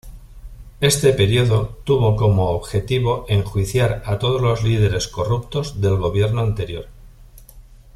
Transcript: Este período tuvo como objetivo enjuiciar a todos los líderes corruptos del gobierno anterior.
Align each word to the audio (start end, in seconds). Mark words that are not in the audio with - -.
Este 0.79 1.13
período 1.13 1.77
tuvo 1.83 2.15
como 2.15 2.49
objetivo 2.49 3.23
enjuiciar 3.29 4.01
a 4.07 4.17
todos 4.17 4.41
los 4.41 4.63
líderes 4.63 5.07
corruptos 5.07 5.79
del 5.79 5.97
gobierno 5.97 6.41
anterior. 6.41 6.87